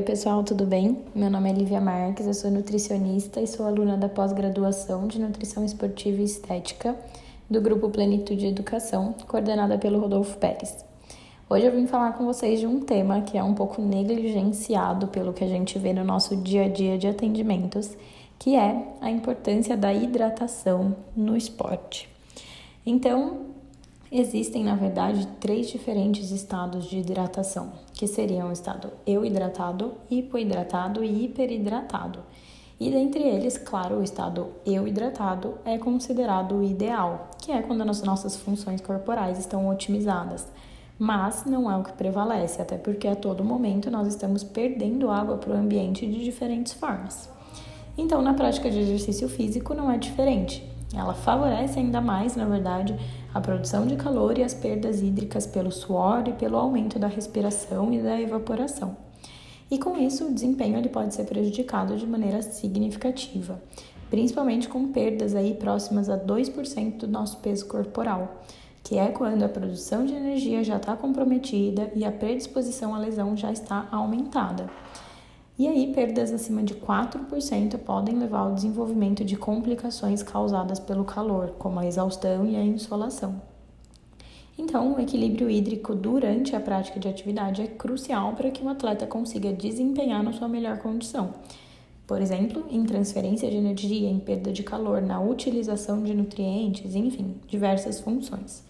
Oi, 0.00 0.06
pessoal, 0.06 0.42
tudo 0.42 0.64
bem? 0.64 1.04
Meu 1.14 1.28
nome 1.28 1.50
é 1.50 1.52
Lívia 1.52 1.78
Marques, 1.78 2.26
eu 2.26 2.32
sou 2.32 2.50
nutricionista 2.50 3.38
e 3.38 3.46
sou 3.46 3.66
aluna 3.66 3.98
da 3.98 4.08
pós-graduação 4.08 5.06
de 5.06 5.20
Nutrição 5.20 5.62
Esportiva 5.62 6.22
e 6.22 6.24
Estética 6.24 6.96
do 7.50 7.60
Grupo 7.60 7.90
Plenitude 7.90 8.46
Educação, 8.46 9.14
coordenada 9.28 9.76
pelo 9.76 10.00
Rodolfo 10.00 10.38
Pérez. 10.38 10.74
Hoje 11.50 11.66
eu 11.66 11.72
vim 11.72 11.86
falar 11.86 12.14
com 12.14 12.24
vocês 12.24 12.60
de 12.60 12.66
um 12.66 12.80
tema 12.80 13.20
que 13.20 13.36
é 13.36 13.44
um 13.44 13.52
pouco 13.52 13.82
negligenciado 13.82 15.08
pelo 15.08 15.34
que 15.34 15.44
a 15.44 15.48
gente 15.48 15.78
vê 15.78 15.92
no 15.92 16.02
nosso 16.02 16.34
dia 16.34 16.64
a 16.64 16.68
dia 16.68 16.96
de 16.96 17.06
atendimentos, 17.06 17.94
que 18.38 18.56
é 18.56 18.94
a 19.02 19.10
importância 19.10 19.76
da 19.76 19.92
hidratação 19.92 20.96
no 21.14 21.36
esporte. 21.36 22.08
Então, 22.86 23.50
Existem, 24.12 24.64
na 24.64 24.74
verdade, 24.74 25.24
três 25.38 25.68
diferentes 25.68 26.32
estados 26.32 26.86
de 26.86 26.98
hidratação, 26.98 27.70
que 28.00 28.06
seriam 28.06 28.48
o 28.48 28.52
estado 28.52 28.90
euhidratado, 29.06 29.92
hipoidratado 30.10 31.04
e 31.04 31.24
hiperidratado. 31.26 32.20
E 32.80 32.90
dentre 32.90 33.22
eles, 33.22 33.58
claro, 33.58 33.96
o 33.98 34.02
estado 34.02 34.52
euhidratado 34.64 35.58
é 35.66 35.76
considerado 35.76 36.54
o 36.54 36.62
ideal, 36.62 37.28
que 37.42 37.52
é 37.52 37.60
quando 37.60 37.82
as 37.82 38.02
nossas 38.02 38.36
funções 38.36 38.80
corporais 38.80 39.38
estão 39.38 39.68
otimizadas. 39.68 40.48
Mas 40.98 41.44
não 41.44 41.70
é 41.70 41.76
o 41.76 41.84
que 41.84 41.92
prevalece, 41.92 42.62
até 42.62 42.78
porque 42.78 43.06
a 43.06 43.14
todo 43.14 43.44
momento 43.44 43.90
nós 43.90 44.08
estamos 44.08 44.42
perdendo 44.42 45.10
água 45.10 45.36
para 45.36 45.52
o 45.52 45.58
ambiente 45.58 46.06
de 46.06 46.24
diferentes 46.24 46.72
formas. 46.72 47.28
Então, 47.98 48.22
na 48.22 48.32
prática 48.32 48.70
de 48.70 48.78
exercício 48.78 49.28
físico 49.28 49.74
não 49.74 49.90
é 49.90 49.98
diferente. 49.98 50.66
Ela 50.94 51.12
favorece 51.12 51.78
ainda 51.78 52.00
mais, 52.00 52.34
na 52.34 52.46
verdade, 52.46 52.98
a 53.32 53.40
produção 53.40 53.86
de 53.86 53.96
calor 53.96 54.36
e 54.38 54.42
as 54.42 54.54
perdas 54.54 55.00
hídricas 55.00 55.46
pelo 55.46 55.70
suor 55.70 56.26
e 56.26 56.32
pelo 56.32 56.56
aumento 56.56 56.98
da 56.98 57.06
respiração 57.06 57.92
e 57.92 58.02
da 58.02 58.20
evaporação. 58.20 58.96
E 59.70 59.78
com 59.78 59.96
isso, 59.96 60.26
o 60.26 60.34
desempenho 60.34 60.76
ele 60.76 60.88
pode 60.88 61.14
ser 61.14 61.24
prejudicado 61.24 61.96
de 61.96 62.06
maneira 62.06 62.42
significativa, 62.42 63.62
principalmente 64.10 64.68
com 64.68 64.88
perdas 64.88 65.36
aí 65.36 65.54
próximas 65.54 66.10
a 66.10 66.18
2% 66.18 66.98
do 66.98 67.06
nosso 67.06 67.36
peso 67.38 67.66
corporal, 67.66 68.42
que 68.82 68.98
é 68.98 69.08
quando 69.08 69.44
a 69.44 69.48
produção 69.48 70.04
de 70.04 70.12
energia 70.12 70.64
já 70.64 70.76
está 70.76 70.96
comprometida 70.96 71.92
e 71.94 72.04
a 72.04 72.10
predisposição 72.10 72.94
à 72.94 72.98
lesão 72.98 73.36
já 73.36 73.52
está 73.52 73.86
aumentada. 73.92 74.68
E 75.60 75.68
aí, 75.68 75.92
perdas 75.92 76.32
acima 76.32 76.62
de 76.62 76.74
4% 76.74 77.76
podem 77.80 78.18
levar 78.18 78.38
ao 78.38 78.54
desenvolvimento 78.54 79.22
de 79.22 79.36
complicações 79.36 80.22
causadas 80.22 80.80
pelo 80.80 81.04
calor, 81.04 81.50
como 81.58 81.78
a 81.78 81.86
exaustão 81.86 82.46
e 82.46 82.56
a 82.56 82.64
insolação. 82.64 83.42
Então, 84.56 84.94
o 84.94 84.98
equilíbrio 84.98 85.50
hídrico 85.50 85.94
durante 85.94 86.56
a 86.56 86.60
prática 86.60 86.98
de 86.98 87.08
atividade 87.08 87.60
é 87.60 87.66
crucial 87.66 88.32
para 88.32 88.50
que 88.50 88.64
o 88.64 88.70
atleta 88.70 89.06
consiga 89.06 89.52
desempenhar 89.52 90.22
na 90.22 90.32
sua 90.32 90.48
melhor 90.48 90.78
condição. 90.78 91.34
Por 92.06 92.22
exemplo, 92.22 92.64
em 92.70 92.82
transferência 92.86 93.50
de 93.50 93.58
energia, 93.58 94.08
em 94.08 94.18
perda 94.18 94.50
de 94.50 94.62
calor, 94.62 95.02
na 95.02 95.20
utilização 95.20 96.02
de 96.02 96.14
nutrientes, 96.14 96.94
enfim, 96.94 97.34
diversas 97.46 98.00
funções. 98.00 98.64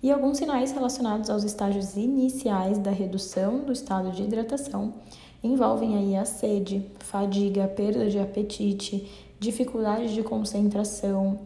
E 0.00 0.12
alguns 0.12 0.38
sinais 0.38 0.70
relacionados 0.70 1.28
aos 1.28 1.42
estágios 1.42 1.96
iniciais 1.96 2.78
da 2.78 2.90
redução 2.90 3.58
do 3.60 3.72
estado 3.72 4.12
de 4.12 4.22
hidratação 4.22 4.94
envolvem 5.42 5.96
aí 5.96 6.16
a 6.16 6.24
sede, 6.24 6.86
fadiga, 7.00 7.66
perda 7.66 8.08
de 8.08 8.18
apetite, 8.18 9.08
dificuldade 9.40 10.14
de 10.14 10.22
concentração, 10.22 11.40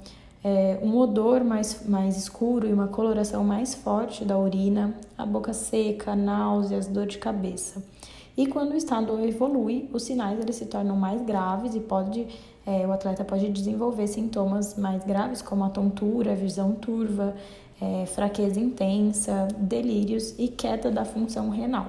é, 0.45 0.79
um 0.83 0.97
odor 0.97 1.45
mais, 1.45 1.87
mais 1.89 2.17
escuro 2.17 2.67
e 2.67 2.73
uma 2.73 2.89
coloração 2.89 3.45
mais 3.45 3.75
forte 3.75 4.25
da 4.25 4.39
urina, 4.39 4.95
a 5.17 5.25
boca 5.25 5.53
seca, 5.53 6.17
náuseas, 6.17 6.87
dor 6.87 7.07
de 7.07 7.19
cabeça. 7.19 7.83
E 8.37 8.47
quando 8.47 8.73
o 8.73 8.77
estado 8.77 9.19
evolui, 9.21 9.89
os 9.93 10.03
sinais 10.05 10.41
eles 10.41 10.57
se 10.57 10.67
tornam 10.67 10.97
mais 10.97 11.21
graves 11.23 11.75
e 11.75 11.81
pode, 11.81 12.27
é, 12.67 12.87
o 12.87 12.93
atleta 12.93 13.25
pode 13.25 13.49
desenvolver 13.51 14.07
sintomas 14.07 14.77
mais 14.77 15.05
graves, 15.05 15.43
como 15.43 15.65
a 15.65 15.69
tontura, 15.69 16.35
visão 16.35 16.73
turva, 16.73 17.35
é, 17.83 18.07
fraqueza 18.07 18.61
intensa, 18.61 19.49
delírios 19.59 20.39
e 20.39 20.47
queda 20.47 20.89
da 20.89 21.05
função 21.05 21.51
renal. 21.51 21.87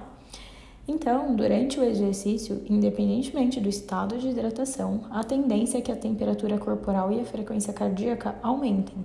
Então, 0.87 1.35
durante 1.35 1.79
o 1.79 1.83
exercício, 1.83 2.61
independentemente 2.67 3.61
do 3.61 3.69
estado 3.69 4.17
de 4.17 4.29
hidratação, 4.29 5.01
a 5.11 5.23
tendência 5.23 5.77
é 5.77 5.81
que 5.81 5.91
a 5.91 5.95
temperatura 5.95 6.57
corporal 6.57 7.11
e 7.11 7.21
a 7.21 7.25
frequência 7.25 7.71
cardíaca 7.71 8.35
aumentem. 8.41 8.95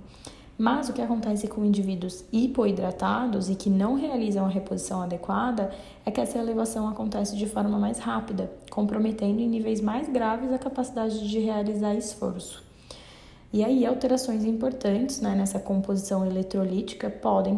Mas 0.57 0.89
o 0.89 0.93
que 0.93 1.01
acontece 1.01 1.47
com 1.47 1.63
indivíduos 1.63 2.25
hipoidratados 2.33 3.49
e 3.49 3.55
que 3.55 3.69
não 3.69 3.93
realizam 3.93 4.45
a 4.45 4.49
reposição 4.49 5.01
adequada 5.01 5.71
é 6.05 6.11
que 6.11 6.19
essa 6.19 6.37
elevação 6.37 6.89
acontece 6.89 7.37
de 7.37 7.45
forma 7.45 7.79
mais 7.79 7.99
rápida, 7.99 8.51
comprometendo 8.69 9.39
em 9.39 9.47
níveis 9.47 9.79
mais 9.79 10.09
graves 10.09 10.51
a 10.51 10.57
capacidade 10.57 11.29
de 11.29 11.39
realizar 11.39 11.95
esforço. 11.95 12.68
E 13.51 13.63
aí, 13.63 13.83
alterações 13.85 14.45
importantes 14.45 15.21
né, 15.21 15.33
nessa 15.35 15.59
composição 15.59 16.23
eletrolítica 16.23 17.09
podem 17.09 17.57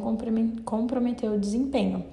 comprometer 0.64 1.30
o 1.30 1.38
desempenho. 1.38 2.06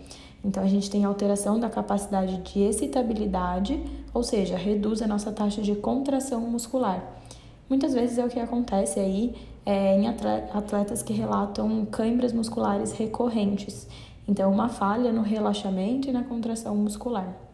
Então, 0.45 0.63
a 0.63 0.67
gente 0.67 0.91
tem 0.91 1.05
alteração 1.05 1.61
da 1.61 1.71
capacidade 1.71 2.39
de 2.39 2.61
excitabilidade, 2.61 3.81
ou 4.13 4.25
seja, 4.25 4.57
reduz 4.57 5.01
a 5.01 5.07
nossa 5.07 5.31
taxa 5.31 5.63
de 5.63 5.77
contração 5.77 6.41
muscular. 6.41 7.05
Muitas 7.69 7.95
vezes 7.95 8.19
é 8.19 8.25
o 8.25 8.29
que 8.29 8.41
acontece 8.41 8.99
aí 8.99 9.35
é, 9.65 9.97
em 9.97 10.09
atletas 10.09 11.03
que 11.03 11.13
relatam 11.13 11.87
câimbras 11.87 12.33
musculares 12.33 12.93
recorrentes. 12.93 13.87
Então, 14.27 14.51
uma 14.51 14.69
falha 14.69 15.13
no 15.13 15.23
relaxamento 15.23 16.09
e 16.09 16.13
na 16.13 16.25
contração 16.25 16.75
muscular. 16.75 17.48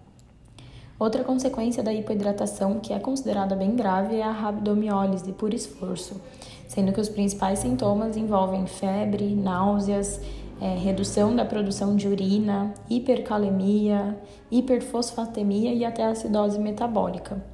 Outra 1.05 1.23
consequência 1.23 1.83
da 1.83 1.93
hipoidratação, 1.93 2.81
que 2.81 2.91
é 2.91 2.99
considerada 2.99 3.55
bem 3.55 3.77
grave, 3.77 4.17
é 4.17 4.23
a 4.23 4.31
rabdomiólise 4.31 5.31
por 5.35 5.53
esforço, 5.53 6.19
sendo 6.67 6.95
que 6.95 7.01
os 7.01 7.11
principais 7.11 7.59
sintomas 7.59 8.17
envolvem 8.17 8.67
febre, 8.67 9.35
náuseas, 9.35 10.19
é, 10.63 10.79
redução 10.79 11.37
da 11.37 11.45
produção 11.45 11.95
de 11.95 12.09
urina, 12.09 12.73
hipercalemia, 12.89 14.19
hiperfosfatemia 14.51 15.75
e 15.75 15.85
até 15.85 16.05
acidose 16.05 16.59
metabólica. 16.59 17.45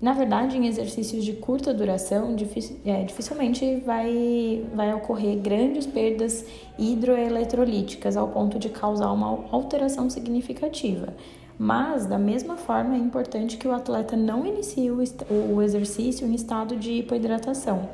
Na 0.00 0.12
verdade, 0.12 0.56
em 0.56 0.68
exercícios 0.68 1.24
de 1.24 1.32
curta 1.32 1.74
duração, 1.74 2.36
é, 2.84 3.02
dificilmente 3.02 3.82
vai, 3.84 4.64
vai 4.72 4.94
ocorrer 4.94 5.38
grandes 5.38 5.86
perdas 5.86 6.46
hidroeletrolíticas 6.78 8.16
ao 8.16 8.28
ponto 8.28 8.60
de 8.60 8.68
causar 8.68 9.10
uma 9.10 9.44
alteração 9.50 10.08
significativa. 10.08 11.14
Mas, 11.58 12.06
da 12.06 12.18
mesma 12.18 12.56
forma, 12.56 12.94
é 12.94 12.98
importante 12.98 13.56
que 13.56 13.66
o 13.66 13.72
atleta 13.72 14.16
não 14.16 14.44
inicie 14.44 14.90
o, 14.90 15.62
exercício 15.62 16.26
em 16.26 16.34
estado 16.34 16.76
de 16.76 16.92
hipoidratação 16.92 17.88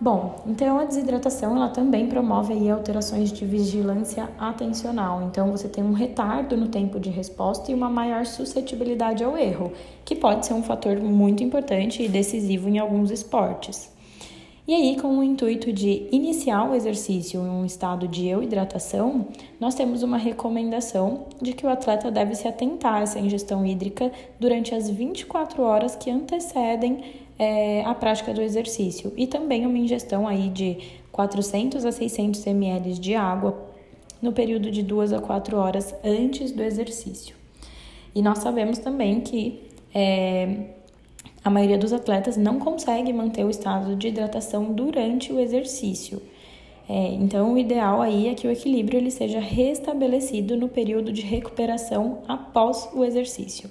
Bom, 0.00 0.42
então 0.46 0.78
a 0.78 0.84
desidratação 0.84 1.56
ela 1.56 1.68
também 1.68 2.08
promove 2.08 2.52
aí 2.52 2.68
alterações 2.68 3.32
de 3.32 3.46
vigilância 3.46 4.28
atencional. 4.38 5.22
Então 5.22 5.50
você 5.50 5.66
tem 5.66 5.82
um 5.82 5.94
retardo 5.94 6.58
no 6.58 6.68
tempo 6.68 7.00
de 7.00 7.08
resposta 7.08 7.70
e 7.70 7.74
uma 7.74 7.88
maior 7.88 8.26
suscetibilidade 8.26 9.24
ao 9.24 9.38
erro, 9.38 9.72
que 10.04 10.14
pode 10.14 10.44
ser 10.44 10.52
um 10.52 10.62
fator 10.62 11.00
muito 11.00 11.42
importante 11.42 12.02
e 12.02 12.08
decisivo 12.08 12.68
em 12.68 12.78
alguns 12.78 13.10
esportes. 13.10 13.93
E 14.66 14.74
aí, 14.74 14.96
com 14.98 15.18
o 15.18 15.22
intuito 15.22 15.70
de 15.70 16.08
iniciar 16.10 16.64
o 16.64 16.74
exercício 16.74 17.38
em 17.38 17.50
um 17.50 17.66
estado 17.66 18.08
de 18.08 18.28
euhidratação, 18.28 19.28
nós 19.60 19.74
temos 19.74 20.02
uma 20.02 20.16
recomendação 20.16 21.26
de 21.40 21.52
que 21.52 21.66
o 21.66 21.68
atleta 21.68 22.10
deve 22.10 22.34
se 22.34 22.48
atentar 22.48 22.94
a 22.94 23.00
essa 23.02 23.18
ingestão 23.18 23.66
hídrica 23.66 24.10
durante 24.40 24.74
as 24.74 24.88
24 24.88 25.62
horas 25.62 25.94
que 25.94 26.10
antecedem 26.10 27.04
é, 27.38 27.84
a 27.84 27.94
prática 27.94 28.32
do 28.32 28.40
exercício 28.40 29.12
e 29.18 29.26
também 29.26 29.66
uma 29.66 29.76
ingestão 29.76 30.26
aí 30.26 30.48
de 30.48 30.78
400 31.12 31.84
a 31.84 31.92
600 31.92 32.46
ml 32.46 32.94
de 32.94 33.14
água 33.14 33.68
no 34.22 34.32
período 34.32 34.70
de 34.70 34.82
2 34.82 35.12
a 35.12 35.20
4 35.20 35.58
horas 35.58 35.94
antes 36.02 36.52
do 36.52 36.62
exercício. 36.62 37.36
E 38.14 38.22
nós 38.22 38.38
sabemos 38.38 38.78
também 38.78 39.20
que 39.20 39.60
é, 39.94 40.68
a 41.44 41.50
maioria 41.50 41.76
dos 41.76 41.92
atletas 41.92 42.36
não 42.36 42.58
consegue 42.58 43.12
manter 43.12 43.44
o 43.44 43.50
estado 43.50 43.94
de 43.94 44.08
hidratação 44.08 44.72
durante 44.72 45.30
o 45.30 45.38
exercício. 45.38 46.22
É, 46.88 47.08
então, 47.12 47.52
o 47.52 47.58
ideal 47.58 48.00
aí 48.00 48.28
é 48.28 48.34
que 48.34 48.46
o 48.46 48.50
equilíbrio 48.50 48.98
ele 48.98 49.10
seja 49.10 49.40
restabelecido 49.40 50.56
no 50.56 50.68
período 50.68 51.12
de 51.12 51.22
recuperação 51.22 52.22
após 52.26 52.88
o 52.94 53.04
exercício. 53.04 53.70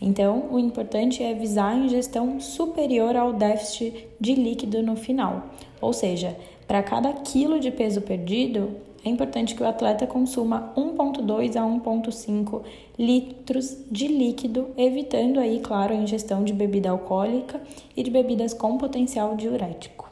Então, 0.00 0.48
o 0.50 0.58
importante 0.58 1.22
é 1.22 1.32
visar 1.32 1.72
a 1.72 1.76
ingestão 1.76 2.40
superior 2.40 3.16
ao 3.16 3.32
déficit 3.32 4.06
de 4.20 4.34
líquido 4.34 4.82
no 4.82 4.96
final. 4.96 5.50
Ou 5.80 5.92
seja, 5.92 6.36
para 6.66 6.82
cada 6.82 7.12
quilo 7.12 7.60
de 7.60 7.70
peso 7.70 8.00
perdido, 8.00 8.76
é 9.04 9.08
importante 9.10 9.54
que 9.54 9.62
o 9.62 9.66
atleta 9.66 10.06
consuma 10.06 10.72
1,2 10.74 11.56
a 11.56 11.62
1,5 11.62 12.62
litros 12.98 13.76
de 13.90 14.08
líquido, 14.08 14.68
evitando 14.78 15.38
aí, 15.38 15.60
claro, 15.60 15.92
a 15.92 15.96
ingestão 15.96 16.42
de 16.42 16.54
bebida 16.54 16.88
alcoólica 16.88 17.60
e 17.94 18.02
de 18.02 18.10
bebidas 18.10 18.54
com 18.54 18.78
potencial 18.78 19.36
diurético. 19.36 20.03